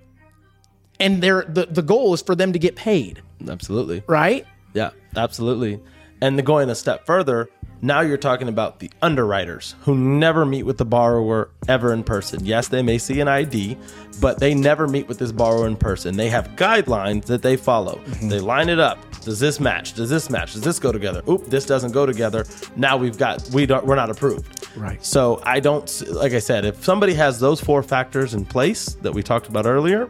and 0.98 1.22
their 1.22 1.42
the, 1.42 1.66
the 1.66 1.82
goal 1.82 2.14
is 2.14 2.22
for 2.22 2.34
them 2.34 2.52
to 2.52 2.58
get 2.58 2.74
paid, 2.74 3.22
Absolutely. 3.48 4.02
right? 4.08 4.44
Yeah, 4.74 4.90
absolutely. 5.16 5.80
And 6.20 6.36
then 6.36 6.44
going 6.44 6.68
a 6.68 6.74
step 6.74 7.06
further, 7.06 7.48
now 7.80 8.00
you're 8.00 8.16
talking 8.16 8.48
about 8.48 8.80
the 8.80 8.90
underwriters 9.02 9.76
who 9.82 9.96
never 9.96 10.44
meet 10.44 10.64
with 10.64 10.78
the 10.78 10.84
borrower 10.84 11.50
ever 11.68 11.92
in 11.92 12.02
person. 12.02 12.44
Yes, 12.44 12.68
they 12.68 12.82
may 12.82 12.98
see 12.98 13.20
an 13.20 13.28
ID, 13.28 13.76
but 14.20 14.40
they 14.40 14.52
never 14.52 14.88
meet 14.88 15.06
with 15.06 15.18
this 15.18 15.30
borrower 15.30 15.66
in 15.68 15.76
person. 15.76 16.16
They 16.16 16.28
have 16.28 16.48
guidelines 16.56 17.26
that 17.26 17.42
they 17.42 17.56
follow. 17.56 17.96
Mm-hmm. 17.98 18.28
They 18.30 18.40
line 18.40 18.68
it 18.68 18.80
up. 18.80 18.98
Does 19.28 19.40
this 19.40 19.60
match? 19.60 19.92
Does 19.92 20.08
this 20.08 20.30
match? 20.30 20.54
Does 20.54 20.62
this 20.62 20.78
go 20.78 20.90
together? 20.90 21.22
Oop, 21.28 21.44
this 21.44 21.66
doesn't 21.66 21.92
go 21.92 22.06
together. 22.06 22.46
Now 22.76 22.96
we've 22.96 23.18
got 23.18 23.46
we 23.50 23.66
don't 23.66 23.84
we're 23.84 23.94
not 23.94 24.08
approved. 24.08 24.66
Right. 24.74 25.04
So 25.04 25.42
I 25.42 25.60
don't 25.60 26.02
like 26.12 26.32
I 26.32 26.38
said, 26.38 26.64
if 26.64 26.82
somebody 26.82 27.12
has 27.12 27.38
those 27.38 27.60
four 27.60 27.82
factors 27.82 28.32
in 28.32 28.46
place 28.46 28.94
that 29.02 29.12
we 29.12 29.22
talked 29.22 29.46
about 29.46 29.66
earlier, 29.66 30.08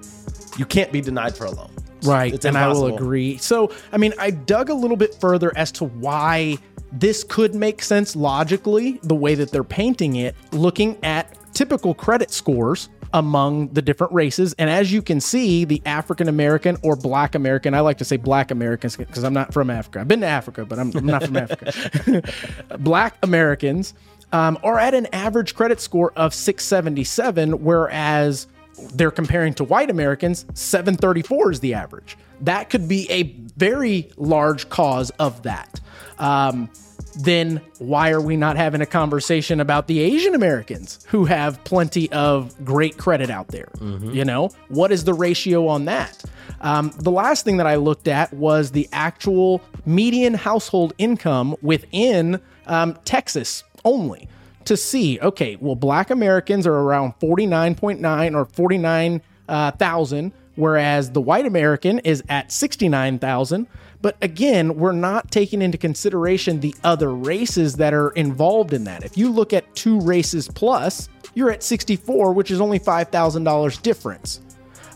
you 0.57 0.65
can't 0.65 0.93
be 0.93 1.01
denied 1.01 1.37
for 1.37 1.47
a 1.47 1.51
loan. 1.51 1.69
Right. 2.05 2.33
It's 2.33 2.45
and 2.45 2.57
I 2.57 2.69
will 2.69 2.95
agree. 2.95 3.39
So, 3.39 3.73
I 3.91 3.97
mean, 3.97 4.15
I 4.21 4.31
dug 4.31 4.71
a 4.71 4.75
little 4.75 4.97
bit 4.97 5.17
further 5.17 5.51
as 5.57 5.73
to 5.73 5.87
why 5.87 6.57
this 6.93 7.25
could 7.25 7.57
make 7.57 7.83
sense 7.83 8.15
logically, 8.15 9.01
the 9.03 9.17
way 9.17 9.35
that 9.35 9.51
they're 9.51 9.65
painting 9.65 10.15
it, 10.15 10.37
looking 10.53 10.97
at 11.03 11.37
typical 11.55 11.93
credit 11.93 12.31
scores 12.31 12.89
among 13.13 13.69
the 13.69 13.83
different 13.83 14.13
races. 14.13 14.55
And 14.59 14.69
as 14.69 14.93
you 14.93 15.03
can 15.03 15.21
see, 15.21 15.65
the 15.65 15.83
African 15.87 16.29
American 16.29 16.77
or 16.83 16.97
Black 16.97 17.35
American, 17.35 17.75
I 17.75 17.81
like 17.81 17.99
to 17.99 18.05
say 18.05 18.17
Black 18.17 18.51
Americans 18.51 18.97
because 18.97 19.25
I'm 19.25 19.35
not 19.35 19.53
from 19.53 19.71
Africa. 19.71 20.01
I've 20.01 20.09
been 20.09 20.21
to 20.21 20.27
Africa, 20.27 20.65
but 20.65 20.79
I'm, 20.79 20.95
I'm 20.97 21.07
not 21.07 21.25
from 21.25 21.37
Africa. 21.37 22.23
Black 22.79 23.17
Americans 23.23 23.95
um, 24.33 24.59
are 24.63 24.79
at 24.79 24.95
an 24.95 25.07
average 25.13 25.55
credit 25.55 25.81
score 25.81 26.13
of 26.17 26.35
677, 26.35 27.65
whereas 27.65 28.47
they're 28.95 29.11
comparing 29.11 29.55
to 29.55 29.65
white 29.65 29.91
Americans, 29.91 30.45
734 30.55 31.53
is 31.53 31.61
the 31.61 31.75
average. 31.75 32.17
That 32.43 32.71
could 32.71 32.87
be 32.87 33.11
a 33.11 33.25
very 33.57 34.11
large 34.17 34.69
cause 34.69 35.11
of 35.19 35.43
that. 35.43 35.81
Um, 36.19 36.71
then 37.19 37.61
why 37.79 38.11
are 38.11 38.21
we 38.21 38.37
not 38.37 38.57
having 38.57 38.81
a 38.81 38.87
conversation 38.87 39.61
about 39.61 39.89
the 39.89 40.01
Asian 40.01 40.35
Americans 40.35 41.05
who 41.09 41.25
have 41.25 41.63
plenty 41.65 42.11
of 42.13 42.55
great 42.65 42.97
credit 42.97 43.29
out 43.29 43.49
there? 43.49 43.69
You 44.15 44.25
know, 44.25 44.51
what 44.69 44.93
is 44.93 45.05
the 45.05 45.15
ratio 45.15 45.67
on 45.67 45.85
that? 45.87 46.25
Um, 46.61 46.93
the 46.99 47.11
last 47.11 47.45
thing 47.45 47.57
that 47.59 47.67
I 47.67 47.77
looked 47.77 48.09
at 48.09 48.33
was 48.33 48.71
the 48.71 48.89
actual 48.93 49.61
median 49.85 50.35
household 50.35 50.93
income 50.99 51.57
within 51.61 52.41
um, 52.67 52.97
Texas 53.05 53.65
only 53.85 54.29
to 54.65 54.77
see, 54.77 55.19
okay, 55.21 55.57
well, 55.61 55.75
black 55.75 56.11
Americans 56.11 56.67
are 56.67 56.75
around 56.75 57.15
49.9 57.21 58.35
or 58.37 58.45
49,000, 58.45 60.33
whereas 60.59 61.13
the 61.13 61.21
white 61.21 61.47
American 61.47 62.01
is 62.01 62.23
at 62.29 62.51
69,000. 62.51 63.69
But 64.03 64.17
again, 64.21 64.77
we're 64.77 64.93
not 64.93 65.31
taking 65.31 65.63
into 65.63 65.79
consideration 65.79 66.59
the 66.59 66.75
other 66.83 67.15
races 67.15 67.77
that 67.77 67.95
are 67.95 68.11
involved 68.11 68.73
in 68.73 68.85
that. 68.85 69.05
If 69.05 69.17
you 69.17 69.31
look 69.31 69.53
at 69.53 69.73
two 69.77 70.01
races 70.01 70.49
plus, 70.49 71.09
you're 71.35 71.51
at 71.51 71.63
64, 71.63 72.33
which 72.33 72.51
is 72.51 72.61
only 72.61 72.81
$5,000 72.81 73.83
difference. 73.83 74.41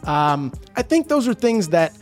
Um, 0.04 0.52
I 0.74 0.82
think 0.82 1.06
those 1.06 1.28
are 1.28 1.34
things 1.34 1.68
that 1.68 1.96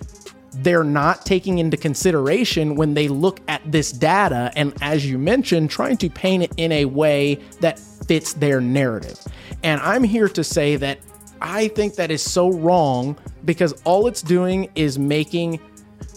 they're 0.52 0.82
not 0.82 1.26
taking 1.26 1.58
into 1.58 1.76
consideration 1.76 2.76
when 2.76 2.94
they 2.94 3.08
look 3.08 3.40
at 3.46 3.60
this 3.70 3.92
data 3.92 4.50
and 4.56 4.74
as 4.82 5.08
you 5.08 5.16
mentioned 5.16 5.70
trying 5.70 5.96
to 5.96 6.10
paint 6.10 6.42
it 6.42 6.52
in 6.56 6.72
a 6.72 6.86
way 6.86 7.36
that 7.60 7.78
fits 7.78 8.32
their 8.32 8.60
narrative 8.60 9.16
and 9.62 9.80
i'm 9.82 10.02
here 10.02 10.28
to 10.28 10.42
say 10.42 10.74
that 10.74 10.98
i 11.42 11.68
think 11.68 11.94
that 11.94 12.10
is 12.10 12.22
so 12.22 12.50
wrong 12.50 13.16
because 13.44 13.72
all 13.84 14.06
it's 14.06 14.22
doing 14.22 14.70
is 14.74 14.98
making 14.98 15.58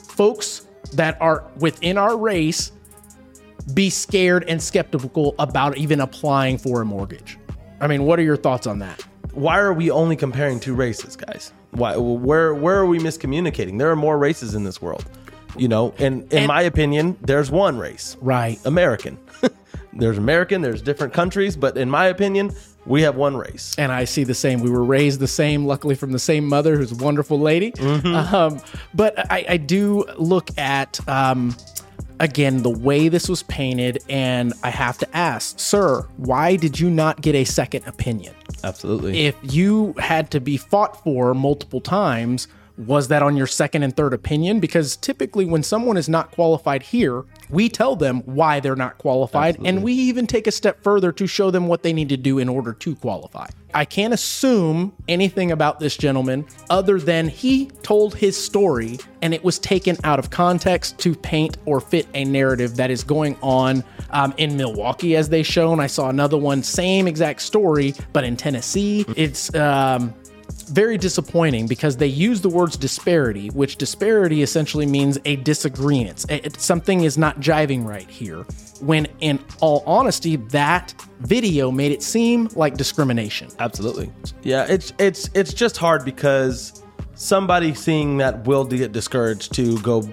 folks 0.08 0.68
that 0.94 1.20
are 1.22 1.44
within 1.58 1.98
our 1.98 2.18
race 2.18 2.72
be 3.74 3.90
scared 3.90 4.44
and 4.48 4.62
skeptical 4.62 5.34
about 5.40 5.78
even 5.78 6.02
applying 6.02 6.58
for 6.58 6.82
a 6.82 6.86
mortgage 6.86 7.38
i 7.82 7.88
mean 7.88 8.04
what 8.04 8.20
are 8.20 8.24
your 8.24 8.38
thoughts 8.38 8.68
on 8.68 8.80
that 8.80 9.04
why 9.34 9.58
are 9.58 9.74
we 9.74 9.90
only 9.90 10.16
comparing 10.16 10.60
two 10.60 10.76
races, 10.76 11.16
guys? 11.16 11.54
Why 11.72 11.98
where 11.98 12.54
where 12.54 12.78
are 12.78 12.86
we 12.86 13.00
miscommunicating? 13.00 13.80
There 13.80 13.90
are 13.90 13.96
more 13.96 14.20
races 14.20 14.54
in 14.54 14.64
this 14.64 14.80
world. 14.80 15.04
You 15.58 15.68
know, 15.68 15.92
and 15.98 16.32
in 16.32 16.38
And- 16.42 16.48
my 16.50 16.62
opinion, 16.62 17.18
there's 17.20 17.50
one 17.50 17.80
race. 17.80 18.16
right 18.22 18.60
American. 18.64 19.18
there's 19.96 20.18
American, 20.18 20.62
there's 20.62 20.82
different 20.82 21.14
countries, 21.14 21.56
but 21.56 21.78
in 21.78 21.90
my 21.90 22.08
opinion, 22.08 22.52
we 22.86 23.02
have 23.04 23.16
one 23.16 23.38
race. 23.38 23.76
and 23.78 23.92
I 23.92 24.04
see 24.04 24.24
the 24.24 24.34
same. 24.34 24.60
We 24.62 24.70
were 24.70 24.84
raised 24.84 25.20
the 25.20 25.28
same, 25.28 25.66
luckily 25.66 25.96
from 25.96 26.12
the 26.12 26.20
same 26.20 26.46
mother, 26.46 26.76
who's 26.78 26.92
a 26.92 26.96
wonderful 27.04 27.40
lady. 27.40 27.74
Um, 27.80 28.60
but 28.94 29.32
I, 29.32 29.46
I 29.50 29.58
do 29.58 30.04
look 30.18 30.50
at 30.58 31.00
um, 31.08 31.56
again 32.20 32.62
the 32.64 32.70
way 32.70 33.08
this 33.08 33.30
was 33.30 33.44
painted, 33.44 34.04
and 34.10 34.54
I 34.64 34.70
have 34.70 34.98
to 35.00 35.16
ask, 35.18 35.60
sir, 35.60 36.02
why 36.18 36.56
did 36.58 36.80
you 36.80 36.90
not 36.90 37.22
get 37.22 37.36
a 37.36 37.46
second 37.46 37.86
opinion? 37.88 38.34
Absolutely. 38.64 39.26
If 39.26 39.36
you 39.44 39.94
had 39.98 40.30
to 40.32 40.40
be 40.42 40.58
fought 40.58 41.02
for 41.04 41.34
multiple 41.34 41.82
times, 41.82 42.48
was 42.78 43.08
that 43.10 43.22
on 43.22 43.38
your 43.38 43.48
second 43.48 43.84
and 43.84 43.96
third 43.96 44.14
opinion? 44.14 44.60
Because 44.60 44.96
typically, 44.96 45.46
when 45.46 45.64
someone 45.64 45.98
is 45.98 46.10
not 46.10 46.32
qualified 46.32 46.82
here, 46.82 47.24
we 47.50 47.70
tell 47.70 47.96
them 47.96 48.22
why 48.22 48.60
they're 48.60 48.76
not 48.76 48.98
qualified, 48.98 49.58
and 49.64 49.84
we 49.84 49.94
even 49.94 50.26
take 50.26 50.48
a 50.48 50.52
step 50.52 50.84
further 50.84 51.12
to 51.12 51.28
show 51.28 51.52
them 51.52 51.68
what 51.68 51.84
they 51.84 51.94
need 51.94 52.10
to 52.10 52.18
do 52.18 52.40
in 52.40 52.50
order 52.50 52.74
to 52.74 52.96
qualify. 52.96 53.48
I 53.76 53.86
can't 53.86 54.14
assume 54.14 54.94
anything 55.08 55.52
about 55.52 55.80
this 55.80 55.98
gentleman 55.98 56.46
other 56.70 57.00
than 57.00 57.28
he 57.28 57.68
told 57.82 58.16
his 58.16 58.42
story 58.42 59.00
and 59.24 59.34
it 59.34 59.44
was 59.44 59.58
taken 59.58 59.98
out 60.04 60.20
of 60.20 60.30
context 60.30 61.00
to 61.00 61.16
paint 61.16 61.58
or 61.66 61.80
fit 61.80 62.08
a 62.14 62.26
narrative 62.26 62.76
that 62.76 62.92
is 62.92 63.04
going 63.04 63.38
on 63.42 63.84
um, 64.12 64.34
in 64.38 64.58
Milwaukee, 64.58 65.16
as 65.16 65.30
they 65.30 65.44
shown. 65.44 65.80
I 65.80 65.88
saw 65.88 66.10
another 66.10 66.38
one, 66.38 66.62
same 66.62 67.08
exact 67.08 67.42
story, 67.42 67.96
but 68.12 68.26
in 68.26 68.36
Tennessee. 68.36 69.06
It's 69.16 69.54
um, 69.56 70.14
very 70.74 70.98
disappointing 70.98 71.68
because 71.68 71.98
they 71.98 72.08
use 72.08 72.42
the 72.42 72.50
words 72.50 72.76
disparity, 72.76 73.50
which 73.50 73.78
disparity 73.78 74.42
essentially 74.42 74.86
means 74.86 75.20
a 75.26 75.36
disagreement. 75.38 76.26
It- 76.30 76.60
something 76.60 77.04
is 77.04 77.18
not 77.18 77.40
jiving 77.40 77.86
right 77.86 78.10
here. 78.10 78.46
When, 78.82 79.08
in 79.22 79.40
all 79.62 79.84
honesty, 79.86 80.36
that 80.36 80.94
video 81.22 81.72
made 81.72 81.92
it 81.92 82.02
seem 82.04 82.50
like 82.56 82.76
discrimination. 82.76 83.50
Absolutely. 83.60 84.12
Yeah, 84.42 84.66
it's 84.68 84.94
it's 84.98 85.30
it's 85.34 85.54
just 85.54 85.78
hard 85.78 86.04
because 86.04 86.84
somebody 87.16 87.74
seeing 87.74 88.18
that 88.18 88.46
will 88.48 88.66
get 88.66 88.92
discouraged 88.92 89.54
to 89.54 89.80
go 89.80 90.04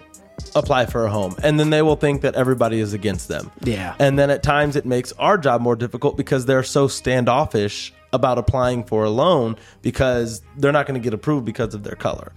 apply 0.54 0.86
for 0.86 1.04
a 1.06 1.10
home 1.10 1.34
and 1.42 1.60
then 1.60 1.70
they 1.70 1.82
will 1.82 1.96
think 1.96 2.22
that 2.22 2.34
everybody 2.34 2.80
is 2.80 2.92
against 2.92 3.28
them. 3.28 3.50
Yeah. 3.62 3.94
And 3.98 4.18
then 4.18 4.30
at 4.30 4.42
times 4.42 4.76
it 4.76 4.84
makes 4.84 5.12
our 5.12 5.38
job 5.38 5.60
more 5.60 5.76
difficult 5.76 6.16
because 6.16 6.46
they're 6.46 6.62
so 6.62 6.88
standoffish 6.88 7.92
about 8.12 8.38
applying 8.38 8.84
for 8.84 9.04
a 9.04 9.10
loan 9.10 9.56
because 9.82 10.42
they're 10.56 10.72
not 10.72 10.86
going 10.86 11.00
to 11.00 11.04
get 11.04 11.14
approved 11.14 11.44
because 11.44 11.74
of 11.74 11.82
their 11.82 11.96
color. 11.96 12.32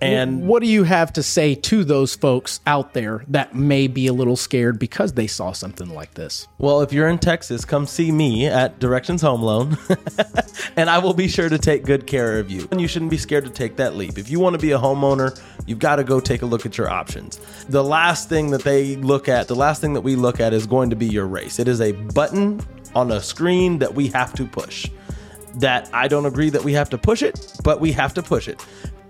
And 0.00 0.46
what 0.46 0.62
do 0.62 0.68
you 0.68 0.84
have 0.84 1.12
to 1.14 1.22
say 1.22 1.54
to 1.54 1.84
those 1.84 2.14
folks 2.14 2.60
out 2.66 2.92
there 2.92 3.24
that 3.28 3.54
may 3.54 3.86
be 3.86 4.06
a 4.06 4.12
little 4.12 4.36
scared 4.36 4.78
because 4.78 5.14
they 5.14 5.26
saw 5.26 5.52
something 5.52 5.88
like 5.88 6.14
this? 6.14 6.46
Well, 6.58 6.82
if 6.82 6.92
you're 6.92 7.08
in 7.08 7.18
Texas, 7.18 7.64
come 7.64 7.86
see 7.86 8.12
me 8.12 8.46
at 8.46 8.78
Directions 8.78 9.22
Home 9.22 9.42
Loan, 9.42 9.78
and 10.76 10.90
I 10.90 10.98
will 10.98 11.14
be 11.14 11.28
sure 11.28 11.48
to 11.48 11.58
take 11.58 11.84
good 11.84 12.06
care 12.06 12.38
of 12.38 12.50
you. 12.50 12.68
And 12.70 12.80
you 12.80 12.88
shouldn't 12.88 13.10
be 13.10 13.18
scared 13.18 13.44
to 13.44 13.50
take 13.50 13.76
that 13.76 13.96
leap. 13.96 14.18
If 14.18 14.30
you 14.30 14.38
want 14.38 14.54
to 14.54 14.60
be 14.60 14.72
a 14.72 14.78
homeowner, 14.78 15.40
you've 15.66 15.78
got 15.78 15.96
to 15.96 16.04
go 16.04 16.20
take 16.20 16.42
a 16.42 16.46
look 16.46 16.66
at 16.66 16.76
your 16.76 16.90
options. 16.90 17.38
The 17.68 17.84
last 17.84 18.28
thing 18.28 18.50
that 18.50 18.62
they 18.62 18.96
look 18.96 19.28
at, 19.28 19.48
the 19.48 19.56
last 19.56 19.80
thing 19.80 19.94
that 19.94 20.02
we 20.02 20.16
look 20.16 20.40
at 20.40 20.52
is 20.52 20.66
going 20.66 20.90
to 20.90 20.96
be 20.96 21.06
your 21.06 21.26
race. 21.26 21.58
It 21.58 21.68
is 21.68 21.80
a 21.80 21.92
button 21.92 22.60
on 22.94 23.12
a 23.12 23.20
screen 23.20 23.78
that 23.78 23.94
we 23.94 24.08
have 24.08 24.34
to 24.34 24.46
push. 24.46 24.90
That 25.56 25.88
I 25.92 26.08
don't 26.08 26.26
agree 26.26 26.50
that 26.50 26.62
we 26.62 26.72
have 26.74 26.90
to 26.90 26.98
push 26.98 27.22
it, 27.22 27.54
but 27.64 27.80
we 27.80 27.92
have 27.92 28.12
to 28.14 28.22
push 28.22 28.48
it. 28.48 28.64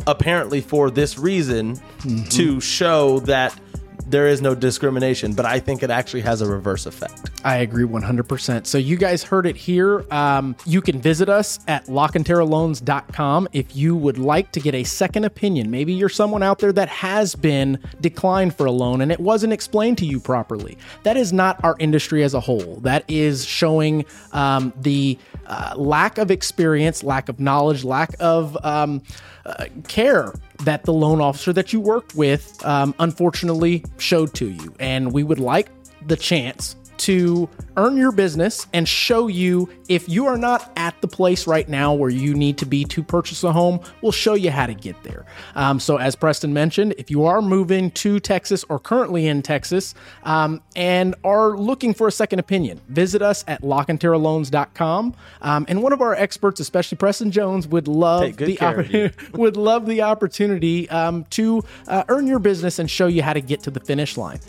Apparently, 0.06 0.60
for 0.60 0.90
this 0.90 1.18
reason, 1.18 1.74
to 1.74 1.80
mm-hmm. 2.08 2.58
show 2.60 3.18
that 3.20 3.58
there 4.06 4.26
is 4.26 4.40
no 4.40 4.54
discrimination, 4.54 5.34
but 5.34 5.44
I 5.44 5.58
think 5.58 5.82
it 5.82 5.90
actually 5.90 6.20
has 6.22 6.40
a 6.40 6.46
reverse 6.46 6.86
effect. 6.86 7.30
I 7.44 7.58
agree 7.58 7.84
100%. 7.84 8.66
So 8.66 8.78
you 8.78 8.96
guys 8.96 9.22
heard 9.22 9.46
it 9.46 9.56
here. 9.56 10.04
Um, 10.12 10.56
you 10.64 10.80
can 10.80 11.00
visit 11.00 11.28
us 11.28 11.58
at 11.66 11.86
lacanteraloans.com 11.86 13.48
if 13.52 13.74
you 13.74 13.96
would 13.96 14.18
like 14.18 14.52
to 14.52 14.60
get 14.60 14.74
a 14.74 14.84
second 14.84 15.24
opinion. 15.24 15.70
Maybe 15.70 15.92
you're 15.92 16.08
someone 16.08 16.42
out 16.42 16.60
there 16.60 16.72
that 16.72 16.88
has 16.88 17.34
been 17.34 17.78
declined 18.00 18.54
for 18.56 18.66
a 18.66 18.72
loan 18.72 19.00
and 19.00 19.10
it 19.10 19.20
wasn't 19.20 19.52
explained 19.52 19.98
to 19.98 20.06
you 20.06 20.20
properly. 20.20 20.78
That 21.02 21.16
is 21.16 21.32
not 21.32 21.62
our 21.64 21.76
industry 21.78 22.22
as 22.22 22.34
a 22.34 22.40
whole. 22.40 22.76
That 22.76 23.04
is 23.08 23.44
showing 23.44 24.04
um, 24.32 24.72
the 24.80 25.18
uh, 25.46 25.74
lack 25.76 26.18
of 26.18 26.30
experience, 26.30 27.02
lack 27.02 27.28
of 27.28 27.40
knowledge, 27.40 27.84
lack 27.84 28.14
of 28.20 28.56
um, 28.64 29.02
uh, 29.46 29.66
care 29.88 30.32
that 30.64 30.84
the 30.84 30.92
loan 30.92 31.20
officer 31.20 31.52
that 31.52 31.72
you 31.72 31.80
worked 31.80 32.14
with 32.14 32.64
um, 32.64 32.94
unfortunately 32.98 33.84
showed 33.98 34.34
to 34.34 34.48
you. 34.48 34.74
And 34.78 35.12
we 35.12 35.22
would 35.22 35.38
like 35.40 35.68
the 36.06 36.16
chance 36.16 36.76
to 36.98 37.48
earn 37.76 37.96
your 37.96 38.12
business 38.12 38.66
and 38.72 38.88
show 38.88 39.28
you 39.28 39.68
if 39.88 40.08
you 40.08 40.26
are 40.26 40.38
not 40.38 40.72
at 40.76 41.00
the 41.00 41.08
place 41.08 41.46
right 41.46 41.68
now 41.68 41.92
where 41.92 42.10
you 42.10 42.34
need 42.34 42.58
to 42.58 42.66
be 42.66 42.84
to 42.84 43.02
purchase 43.02 43.44
a 43.44 43.52
home, 43.52 43.80
we'll 44.02 44.12
show 44.12 44.34
you 44.34 44.50
how 44.50 44.66
to 44.66 44.74
get 44.74 45.00
there. 45.02 45.26
Um, 45.54 45.78
so, 45.78 45.98
as 45.98 46.16
Preston 46.16 46.52
mentioned, 46.52 46.94
if 46.98 47.10
you 47.10 47.24
are 47.24 47.42
moving 47.42 47.90
to 47.92 48.18
Texas 48.20 48.64
or 48.68 48.78
currently 48.78 49.26
in 49.26 49.42
Texas 49.42 49.94
um, 50.24 50.60
and 50.74 51.14
are 51.24 51.56
looking 51.56 51.94
for 51.94 52.08
a 52.08 52.12
second 52.12 52.38
opinion, 52.38 52.80
visit 52.88 53.22
us 53.22 53.44
at 53.46 53.62
lacanteraloans.com. 53.62 55.14
Um, 55.42 55.66
and 55.68 55.82
one 55.82 55.92
of 55.92 56.00
our 56.00 56.14
experts, 56.14 56.60
especially 56.60 56.96
Preston 56.96 57.30
Jones, 57.30 57.68
would 57.68 57.88
love 57.88 58.36
the 58.36 58.56
care 58.56 58.80
of 58.80 58.90
you. 58.90 59.04
opportunity 59.04 59.26
would 59.36 59.56
love 59.56 59.86
the 59.86 60.02
opportunity 60.02 60.88
um, 60.90 61.24
to 61.30 61.62
uh, 61.88 62.04
earn 62.08 62.26
your 62.26 62.38
business 62.38 62.78
and 62.78 62.90
show 62.90 63.06
you 63.06 63.22
how 63.22 63.32
to 63.32 63.40
get 63.40 63.60
to 63.60 63.70
the 63.70 63.80
finish 63.80 64.16
line. 64.16 64.40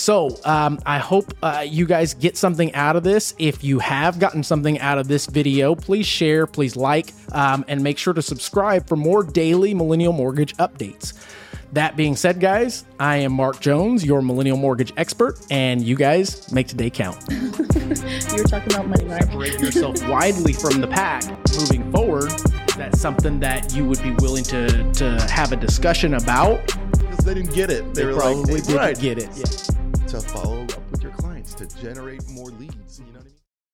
So 0.00 0.38
um, 0.46 0.78
I 0.86 0.98
hope 0.98 1.34
uh, 1.42 1.66
you 1.68 1.84
guys 1.84 2.14
get 2.14 2.38
something 2.38 2.74
out 2.74 2.96
of 2.96 3.02
this. 3.02 3.34
If 3.38 3.62
you 3.62 3.80
have 3.80 4.18
gotten 4.18 4.42
something 4.42 4.78
out 4.78 4.96
of 4.96 5.08
this 5.08 5.26
video, 5.26 5.74
please 5.74 6.06
share, 6.06 6.46
please 6.46 6.74
like, 6.74 7.12
um, 7.32 7.66
and 7.68 7.82
make 7.82 7.98
sure 7.98 8.14
to 8.14 8.22
subscribe 8.22 8.88
for 8.88 8.96
more 8.96 9.22
daily 9.22 9.74
Millennial 9.74 10.14
Mortgage 10.14 10.56
updates. 10.56 11.12
That 11.74 11.96
being 11.96 12.16
said, 12.16 12.40
guys, 12.40 12.86
I 12.98 13.18
am 13.18 13.32
Mark 13.34 13.60
Jones, 13.60 14.02
your 14.02 14.22
Millennial 14.22 14.56
Mortgage 14.56 14.90
expert, 14.96 15.38
and 15.50 15.82
you 15.82 15.96
guys 15.96 16.50
make 16.50 16.66
today 16.66 16.88
count. 16.88 17.22
You 17.90 18.42
were 18.42 18.48
talking 18.48 18.72
about 18.72 18.86
money, 18.88 19.04
Mark. 19.04 19.22
Separate 19.24 19.60
yourself 19.60 20.08
widely 20.08 20.52
from 20.52 20.80
the 20.80 20.86
pack 20.86 21.24
moving 21.58 21.90
forward. 21.90 22.32
Is 22.32 22.76
that 22.76 22.96
something 22.96 23.40
that 23.40 23.74
you 23.74 23.84
would 23.84 24.00
be 24.02 24.12
willing 24.12 24.44
to, 24.44 24.92
to 24.92 25.20
have 25.28 25.50
a 25.50 25.56
discussion 25.56 26.14
about? 26.14 26.64
Because 26.92 27.24
they 27.24 27.34
didn't 27.34 27.52
get 27.52 27.68
it. 27.68 27.92
They, 27.92 28.02
They 28.02 28.06
were 28.06 28.14
probably 28.14 28.54
like, 28.54 28.64
didn't 28.64 28.76
right, 28.76 28.98
get 28.98 29.18
it. 29.18 29.28
Yeah. 29.36 29.89
To 30.10 30.20
follow 30.20 30.64
up 30.64 30.90
with 30.90 31.04
your 31.04 31.12
clients 31.12 31.54
to 31.54 31.66
generate 31.80 32.28
more 32.30 32.50
leads. 32.50 32.98
You 32.98 33.12
know? 33.12 33.29